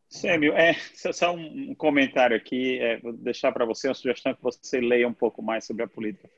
[0.09, 0.75] Sêmio, é,
[1.12, 5.12] só um comentário aqui, é, vou deixar para você uma sugestão que você leia um
[5.12, 6.29] pouco mais sobre a política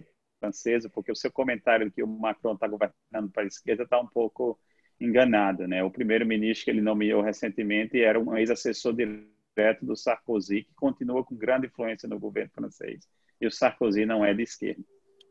[0.40, 4.00] francesa, porque o seu comentário de que o Macron está governando para a esquerda está
[4.00, 4.58] um pouco
[5.00, 5.66] enganado.
[5.68, 5.82] Né?
[5.82, 11.36] O primeiro-ministro que ele nomeou recentemente era um ex-assessor direto do Sarkozy, que continua com
[11.36, 13.06] grande influência no governo francês.
[13.40, 14.82] E o Sarkozy não é de esquerda.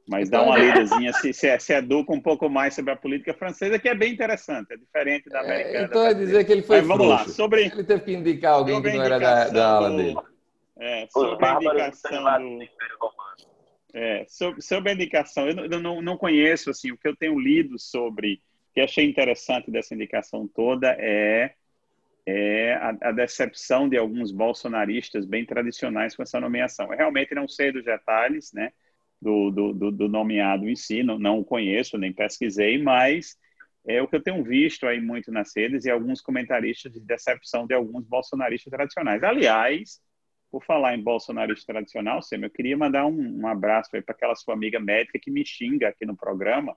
[0.07, 3.77] Mas dá uma lidazinha, se, se, se, educa um pouco mais sobre a política francesa,
[3.77, 5.77] que é bem interessante, é diferente da é, americana.
[5.77, 7.65] É, então é dizer que ele foi Mas, vamos lá, sobre...
[7.65, 10.15] Ele teve que indicar alguém que não era da, da ala dele.
[10.79, 12.67] É, sobre a indicação do...
[13.93, 17.37] É, sobre, sobre a indicação, eu, eu não, não conheço, assim, o que eu tenho
[17.37, 18.41] lido sobre,
[18.73, 21.53] que achei interessante dessa indicação toda é
[22.29, 26.91] é a, a, decepção de alguns bolsonaristas bem tradicionais com essa nomeação.
[26.91, 28.73] Eu realmente não sei dos detalhes né,
[29.21, 33.35] do, do, do nomeado em si, não, não o conheço, nem pesquisei, mas
[33.87, 37.65] é o que eu tenho visto aí muito nas redes e alguns comentaristas de decepção
[37.65, 39.23] de alguns bolsonaristas tradicionais.
[39.23, 39.99] Aliás,
[40.51, 44.53] por falar em bolsonarista tradicional, Sam, eu queria mandar um, um abraço para aquela sua
[44.53, 46.75] amiga médica que me xinga aqui no programa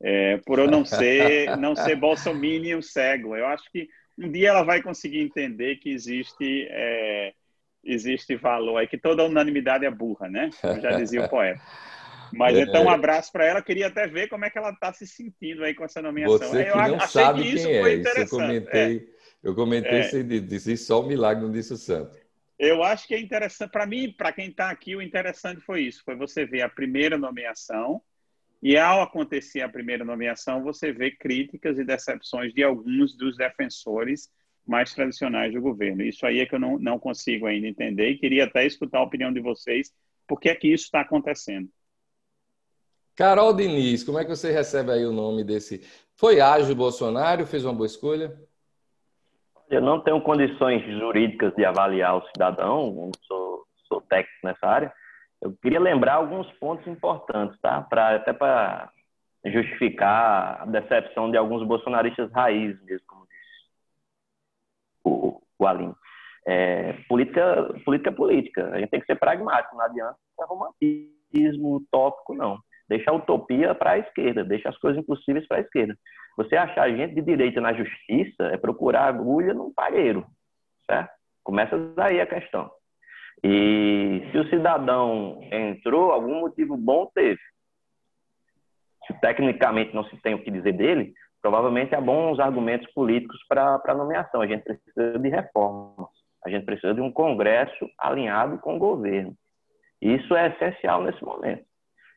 [0.00, 3.36] é, por eu não ser não ser bolsominion cego.
[3.36, 7.34] Eu acho que um dia ela vai conseguir entender que existe é,
[7.84, 10.50] existe valor, é que toda unanimidade é burra, né?
[10.60, 11.60] Como já dizia o poeta.
[12.32, 12.60] Mas é.
[12.60, 13.62] então um abraço para ela.
[13.62, 16.38] Queria até ver como é que ela está se sentindo aí com essa nomeação.
[16.38, 17.94] Você que eu não sabe que isso quem é.
[17.94, 19.48] Isso eu comentei, é.
[19.48, 20.40] eu comentei, é.
[20.40, 22.18] disse só o milagre não disse o santo.
[22.58, 26.02] Eu acho que é interessante para mim, para quem está aqui, o interessante foi isso,
[26.04, 28.02] foi você ver a primeira nomeação
[28.60, 34.28] e ao acontecer a primeira nomeação, você vê críticas e decepções de alguns dos defensores
[34.68, 36.02] mais tradicionais do governo.
[36.02, 39.02] Isso aí é que eu não, não consigo ainda entender e queria até escutar a
[39.02, 39.92] opinião de vocês,
[40.26, 41.68] por que é que isso está acontecendo.
[43.16, 45.80] Carol Diniz, como é que você recebe aí o nome desse?
[46.14, 47.46] Foi ágil Bolsonaro?
[47.46, 48.38] Fez uma boa escolha?
[49.68, 54.92] Eu não tenho condições jurídicas de avaliar o cidadão, não sou, sou técnico nessa área,
[55.40, 57.82] eu queria lembrar alguns pontos importantes, tá?
[57.82, 58.90] Pra, até para
[59.44, 63.27] justificar a decepção de alguns bolsonaristas raiz, mesmo, como
[65.08, 65.94] o, o.
[66.46, 68.70] É, política, política é política.
[68.72, 72.58] A gente tem que ser pragmático, não adianta romantismo utópico, não.
[72.88, 75.94] Deixa a utopia para a esquerda, deixa as coisas impossíveis para a esquerda.
[76.36, 80.26] Você achar gente de direita na justiça é procurar agulha num palheiro,
[80.86, 81.10] certo?
[81.44, 82.70] Começa daí a questão.
[83.44, 87.40] E se o cidadão entrou, algum motivo bom teve.
[89.06, 91.12] Se tecnicamente não se tem o que dizer dele,
[91.48, 94.42] provavelmente há bons argumentos políticos para a nomeação.
[94.42, 96.10] A gente precisa de reformas.
[96.44, 99.34] A gente precisa de um Congresso alinhado com o governo.
[100.00, 101.64] Isso é essencial nesse momento.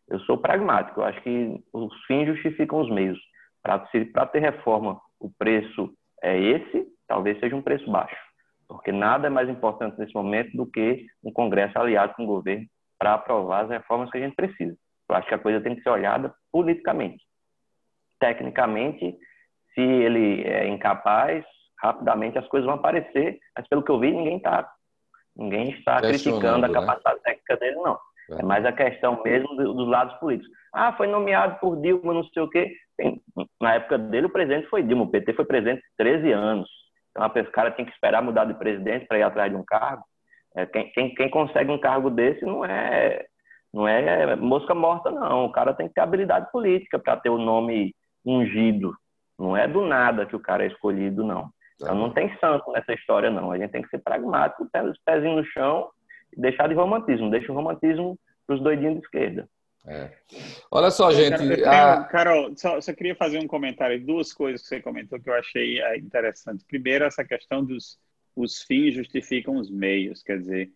[0.09, 0.99] Eu sou pragmático.
[0.99, 3.17] Eu acho que os fins justificam os meios.
[3.63, 5.89] Para ter reforma, o preço
[6.21, 8.31] é esse, talvez seja um preço baixo
[8.67, 12.65] porque nada é mais importante nesse momento do que um Congresso aliado com o governo
[12.97, 14.77] para aprovar as reformas que a gente precisa.
[15.09, 17.21] Eu acho que a coisa tem que ser olhada politicamente.
[18.21, 19.17] Tecnicamente,
[19.73, 21.43] se ele é incapaz,
[21.81, 24.71] rapidamente as coisas vão aparecer, mas pelo que eu vi, ninguém está
[25.35, 26.73] ninguém está criticando a né?
[26.73, 27.21] capacidade né?
[27.23, 27.97] técnica dele, não.
[28.31, 28.41] É.
[28.41, 30.51] é mais a questão mesmo dos lados políticos.
[30.73, 32.75] Ah, foi nomeado por Dilma, não sei o quê.
[33.59, 35.03] Na época dele, o presidente foi Dilma.
[35.03, 36.69] O PT foi presidente 13 anos.
[37.09, 40.03] Então, o cara tem que esperar mudar de presidente para ir atrás de um cargo.
[40.55, 43.25] É, quem, quem, quem, consegue um cargo desse não é,
[43.73, 45.45] não é mosca morta, não.
[45.45, 47.93] O cara tem que ter habilidade política para ter o nome
[48.25, 48.95] ungido.
[49.37, 51.49] Não é do nada que o cara é escolhido, não.
[51.75, 53.51] Então, não tem santo nessa história, não.
[53.51, 55.89] A gente tem que ser pragmático, ter os pezinhos no chão
[56.31, 57.31] e deixar de romantismo.
[57.31, 59.49] Deixa o romantismo para os doidinhos de esquerda.
[59.87, 60.11] É.
[60.69, 61.63] Olha só, gente.
[61.63, 62.03] a...
[62.03, 64.05] Carol, só, só, queria fazer um comentário.
[64.05, 66.63] Duas coisas que você comentou que eu achei é, interessante.
[66.65, 67.97] Primeiro, essa questão dos
[68.35, 70.21] os fins justificam os meios.
[70.21, 70.71] Quer dizer,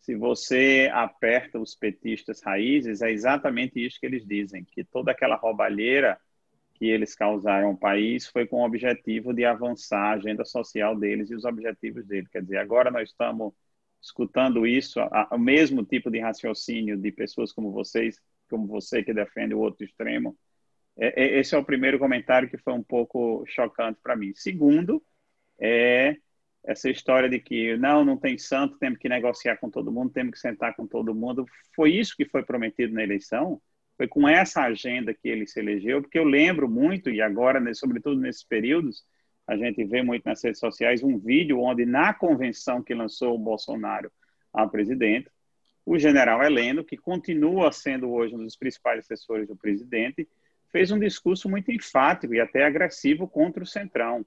[0.00, 5.36] se você aperta os petistas raízes, é exatamente isso que eles dizem: que toda aquela
[5.36, 6.18] roubalheira
[6.78, 11.30] que eles causaram ao país foi com o objetivo de avançar a agenda social deles
[11.30, 12.28] e os objetivos deles.
[12.30, 13.52] Quer dizer, agora nós estamos
[14.00, 19.54] escutando isso, o mesmo tipo de raciocínio de pessoas como vocês como você que defende
[19.54, 20.36] o outro extremo.
[20.96, 24.32] É, é, esse é o primeiro comentário que foi um pouco chocante para mim.
[24.34, 25.02] Segundo,
[25.60, 26.16] é
[26.64, 30.32] essa história de que não, não tem santo, temos que negociar com todo mundo, temos
[30.32, 31.46] que sentar com todo mundo.
[31.74, 33.60] Foi isso que foi prometido na eleição?
[33.98, 36.00] Foi com essa agenda que ele se elegeu?
[36.00, 39.04] Porque eu lembro muito, e agora, né, sobretudo nesses períodos,
[39.44, 43.38] a gente vê muito nas redes sociais um vídeo onde, na convenção que lançou o
[43.38, 44.10] Bolsonaro
[44.52, 45.28] ao presidente,
[45.84, 50.28] o general Heleno, que continua sendo hoje um dos principais assessores do presidente,
[50.70, 54.24] fez um discurso muito enfático e até agressivo contra o Centrão.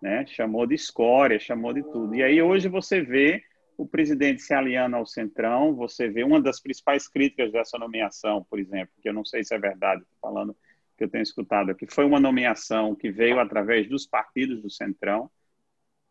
[0.00, 0.24] Né?
[0.26, 2.14] Chamou de escória, chamou de tudo.
[2.14, 3.42] E aí hoje você vê
[3.78, 8.58] o presidente se aliando ao Centrão, você vê uma das principais críticas dessa nomeação, por
[8.58, 10.54] exemplo, que eu não sei se é verdade, falando
[10.96, 15.30] que eu tenho escutado aqui, foi uma nomeação que veio através dos partidos do Centrão.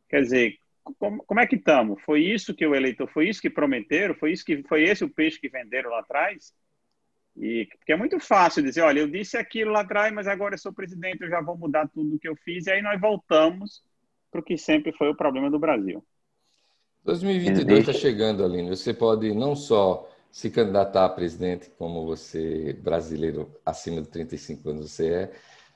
[0.08, 0.60] Quer dizer,
[0.98, 2.02] como, como é que estamos?
[2.04, 4.16] Foi isso que o eleitor, foi isso que prometeram?
[4.16, 6.54] Foi isso que foi esse o peixe que venderam lá atrás?
[7.36, 10.60] E, porque é muito fácil dizer, olha, eu disse aquilo lá atrás, mas agora eu
[10.60, 13.84] sou presidente, eu já vou mudar tudo o que eu fiz, e aí nós voltamos
[14.32, 16.02] para o que sempre foi o problema do Brasil.
[17.08, 18.70] 2022 está chegando, Aline.
[18.70, 24.92] Você pode não só se candidatar a presidente, como você, brasileiro acima de 35 anos
[24.92, 25.32] você é,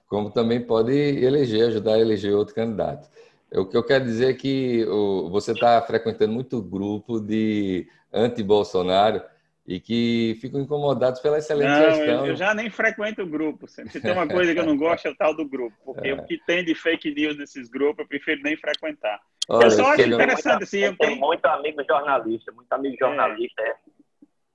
[0.09, 3.09] como também pode eleger, ajudar a eleger outro candidato.
[3.49, 4.85] O que eu quero dizer é que
[5.31, 9.21] você está frequentando muito grupo de anti-Bolsonaro
[9.65, 12.25] e que ficam incomodados pela excelente não, gestão.
[12.25, 13.69] Eu, eu, já nem frequento o grupo.
[13.69, 16.13] Se tem uma coisa que eu não gosto é o tal do grupo, porque é.
[16.13, 19.17] o que tem de fake news nesses grupos eu prefiro nem frequentar.
[19.49, 20.63] Olha, eu só acho interessante.
[20.63, 23.61] Assim, eu tenho muito amigo jornalista, muito amigo jornalista.
[23.61, 23.75] É.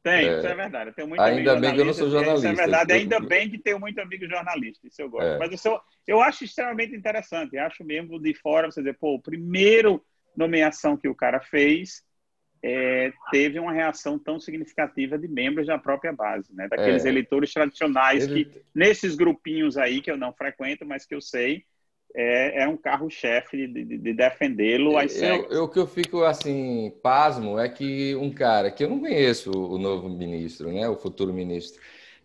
[0.02, 0.38] Tem, é.
[0.38, 0.90] isso é verdade.
[0.90, 2.52] Eu tenho muito ainda bem que eu não sou jornalista.
[2.52, 5.26] Isso é verdade, ainda bem que tenho muito amigo jornalista, isso eu gosto.
[5.26, 5.38] É.
[5.38, 7.58] Mas eu, sou, eu acho extremamente interessante.
[7.58, 10.00] Acho mesmo de fora você dizer, pô, o primeiro
[10.36, 12.04] nomeação que o cara fez
[12.62, 16.68] é, teve uma reação tão significativa de membros da própria base, né?
[16.68, 17.08] Daqueles é.
[17.08, 18.44] eleitores tradicionais Ele...
[18.44, 21.64] que, nesses grupinhos aí que eu não frequento, mas que eu sei,
[22.14, 26.92] é, é um carro-chefe de, de, de defendê-lo às eu, O que eu fico, assim,
[27.02, 30.88] pasmo é que um cara, que eu não conheço o novo ministro, né?
[30.88, 31.80] O futuro ministro,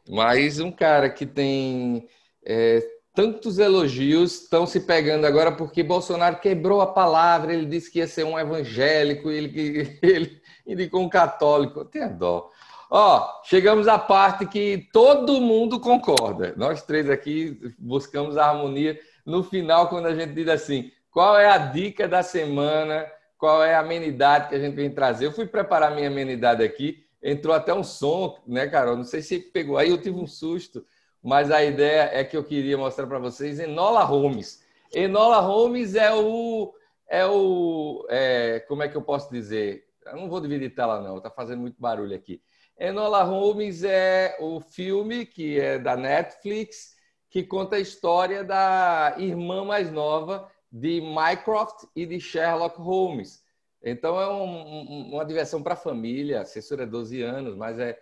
[0.10, 2.08] mas um cara que tem
[2.46, 2.82] é,
[3.13, 8.08] tantos elogios estão se pegando agora porque Bolsonaro quebrou a palavra, ele disse que ia
[8.08, 11.86] ser um evangélico, ele, ele indicou um católico.
[11.86, 12.50] Tenha dó.
[12.89, 16.54] Ó, chegamos à parte que todo mundo concorda.
[16.58, 21.49] Nós três aqui buscamos a harmonia no final, quando a gente diz assim, qual é
[21.49, 23.05] a dica da semana,
[23.41, 25.25] qual é a amenidade que a gente vem trazer.
[25.25, 28.95] Eu fui preparar minha amenidade aqui, entrou até um som, né, Carol?
[28.95, 30.86] Não sei se pegou aí, eu tive um susto,
[31.23, 34.63] mas a ideia é que eu queria mostrar para vocês Enola Holmes.
[34.93, 36.71] Enola Holmes é o.
[37.07, 39.86] É o é, como é que eu posso dizer?
[40.05, 42.41] Eu não vou dividir tela, não, está fazendo muito barulho aqui.
[42.79, 46.95] Enola Holmes é o filme que é da Netflix
[47.32, 53.44] que conta a história da irmã mais nova de Mycroft e de Sherlock Holmes.
[53.82, 57.98] Então é um, uma diversão para a família, a censura é 12 anos, mas é,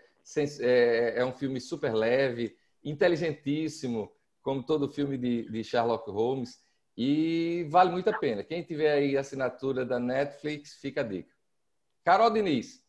[0.60, 4.12] é, é, um filme super leve, inteligentíssimo,
[4.42, 6.60] como todo filme de, de Sherlock Holmes,
[6.98, 8.44] e vale muito a pena.
[8.44, 11.34] Quem tiver aí assinatura da Netflix, fica a dica.
[12.04, 12.84] Carol Diniz.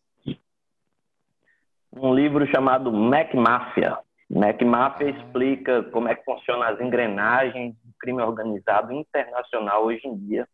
[1.92, 3.98] Um livro chamado Mac Mafia,
[4.32, 5.04] Ah.
[5.04, 10.46] explica como é que funcionam as engrenagens do crime organizado internacional hoje em dia.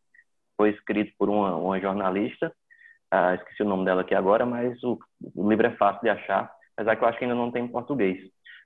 [0.56, 2.50] Foi escrito por uma, uma jornalista,
[3.12, 4.98] uh, esqueci o nome dela aqui agora, mas o,
[5.34, 7.68] o, livro é fácil de achar, apesar que eu acho que ainda não tem em
[7.68, 8.18] português.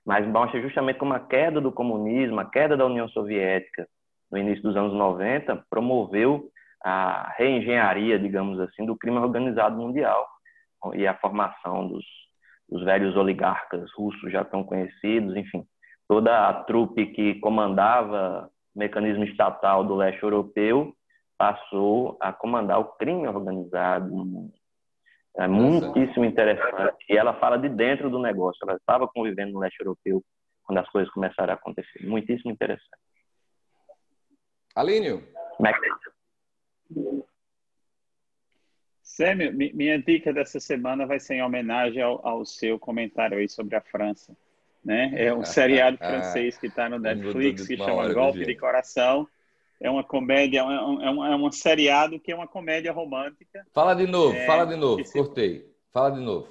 [0.05, 3.87] Mas mostra justamente como a queda do comunismo, a queda da União Soviética
[4.31, 6.49] no início dos anos 90 promoveu
[6.83, 10.25] a reengenharia, digamos assim, do crime organizado mundial
[10.93, 12.05] e a formação dos,
[12.71, 15.65] os velhos oligarcas russos já estão conhecidos, enfim,
[16.07, 20.95] toda a trupe que comandava o mecanismo estatal do leste europeu
[21.37, 24.49] passou a comandar o crime organizado.
[25.37, 27.05] É muitíssimo interessante.
[27.09, 28.59] E ela fala de dentro do negócio.
[28.63, 30.21] Ela estava convivendo no leste europeu
[30.63, 32.05] quando as coisas começaram a acontecer.
[32.05, 32.87] Muitíssimo interessante.
[34.75, 35.23] Alínio.
[39.21, 43.75] Sêmio, minha dica dessa semana vai ser em homenagem ao, ao seu comentário aí sobre
[43.75, 44.35] a França.
[44.83, 45.13] Né?
[45.15, 49.27] É um seriado francês que está no Netflix que chama Golpe de Coração.
[49.79, 53.63] É uma comédia, é um, é, um, é um seriado que é uma comédia romântica.
[53.71, 55.13] Fala de novo, é, fala de novo, se...
[55.13, 55.71] cortei.
[55.93, 56.47] Fala de novo.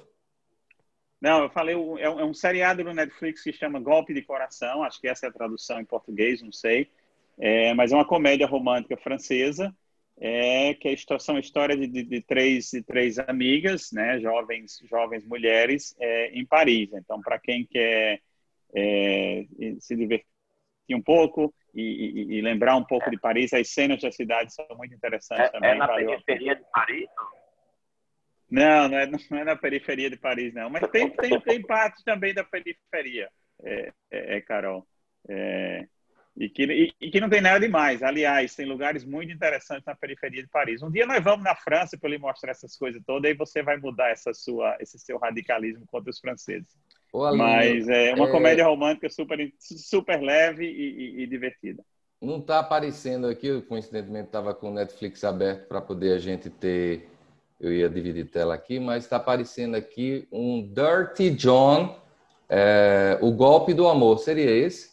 [1.19, 1.77] Não, eu falei, é
[2.09, 5.29] um, é um seriado no Netflix que chama Golpe de Coração, acho que essa é
[5.29, 6.89] a tradução em português, não sei.
[7.37, 9.75] É, mas é uma comédia romântica francesa
[10.23, 14.79] é que a são a história de, de, de, três, de três amigas, né, jovens,
[14.87, 16.93] jovens mulheres é, em Paris.
[16.93, 18.21] Então, para quem quer
[18.75, 19.45] é,
[19.79, 20.27] se divertir
[20.91, 24.67] um pouco e, e, e, lembrar um pouco de Paris, as cenas da cidade são
[24.77, 25.71] muito interessantes é, também.
[25.71, 27.09] É na periferia de Paris?
[28.51, 30.69] Não, não é, não é na periferia de Paris, não.
[30.69, 33.27] Mas tem, tem, tem parte também da periferia,
[33.63, 34.85] é, é, é Carol.
[36.41, 38.01] E que, e, e, que não tem nada demais.
[38.01, 40.81] Aliás, tem lugares muito interessantes na periferia de Paris.
[40.81, 43.77] Um dia nós vamos na França para lhe mostrar essas coisas todas, aí você vai
[43.77, 46.75] mudar essa sua, esse seu radicalismo contra os franceses.
[47.13, 48.31] Mas é uma é...
[48.31, 51.83] comédia romântica super, super leve e, e, e divertida.
[52.19, 57.07] Não está aparecendo aqui, coincidentemente estava com o Netflix aberto para poder a gente ter.
[57.59, 62.01] Eu ia dividir tela aqui, mas está aparecendo aqui um Dirty John,
[62.49, 64.17] é, o golpe do amor.
[64.17, 64.90] Seria esse?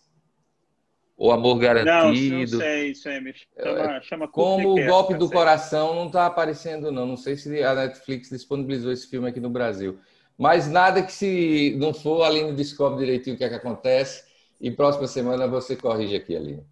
[1.18, 2.30] O amor garantido.
[2.30, 6.26] Não, não sei, isso me chama, é, chama Como o golpe do coração não está
[6.26, 7.04] aparecendo, não.
[7.04, 9.98] Não sei se a Netflix disponibilizou esse filme aqui no Brasil.
[10.38, 14.22] Mas nada que se não for, a Aline descobre direitinho o que é que acontece
[14.60, 16.64] e próxima semana você corrige aqui, Aline.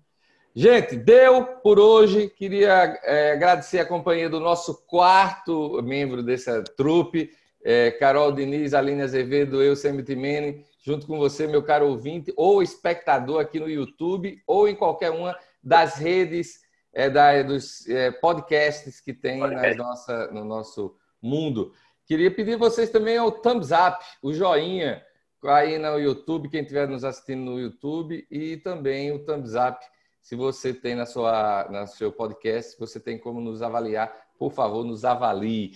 [0.54, 2.30] Gente, deu por hoje.
[2.30, 7.30] Queria é, agradecer a companhia do nosso quarto membro dessa trupe,
[7.64, 12.62] é, Carol Diniz, Aline Azevedo, eu, Semi Timene, junto com você, meu caro ouvinte, ou
[12.62, 16.60] espectador aqui no YouTube, ou em qualquer uma das redes
[16.94, 19.40] é, da, dos é, podcasts que tem
[19.74, 21.72] nossa, no nosso mundo.
[22.04, 25.04] Queria pedir vocês também o thumbs up, o joinha
[25.42, 29.84] aí no YouTube, quem estiver nos assistindo no YouTube, e também o thumbs up,
[30.22, 34.52] se você tem na sua, no seu podcast, se você tem como nos avaliar, por
[34.52, 35.72] favor, nos avalie.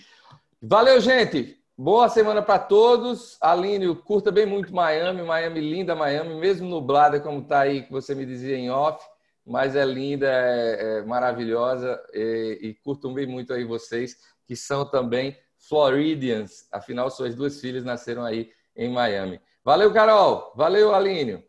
[0.61, 1.60] Valeu, gente!
[1.77, 3.37] Boa semana para todos.
[3.41, 8.13] Aline, curta bem muito Miami, Miami linda, Miami, mesmo nublada como está aí, que você
[8.13, 9.03] me dizia em off,
[9.45, 12.73] mas é linda, é, é maravilhosa e, e
[13.13, 16.67] bem muito aí vocês, que são também Floridians.
[16.71, 19.41] Afinal, suas duas filhas nasceram aí em Miami.
[19.63, 20.53] Valeu, Carol.
[20.55, 21.43] Valeu, Alínio.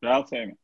[0.00, 0.56] Tchau, Sêmio.